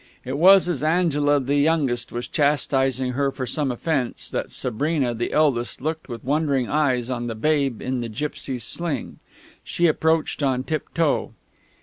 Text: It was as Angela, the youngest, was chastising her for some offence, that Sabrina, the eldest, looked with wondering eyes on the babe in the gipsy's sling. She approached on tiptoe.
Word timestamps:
It 0.25 0.39
was 0.39 0.67
as 0.67 0.81
Angela, 0.81 1.39
the 1.39 1.57
youngest, 1.57 2.11
was 2.11 2.27
chastising 2.27 3.11
her 3.11 3.29
for 3.29 3.45
some 3.45 3.71
offence, 3.71 4.31
that 4.31 4.51
Sabrina, 4.51 5.13
the 5.13 5.31
eldest, 5.31 5.79
looked 5.79 6.09
with 6.09 6.23
wondering 6.23 6.67
eyes 6.67 7.11
on 7.11 7.27
the 7.27 7.35
babe 7.35 7.83
in 7.83 8.01
the 8.01 8.09
gipsy's 8.09 8.63
sling. 8.63 9.19
She 9.63 9.85
approached 9.85 10.41
on 10.41 10.63
tiptoe. 10.63 11.33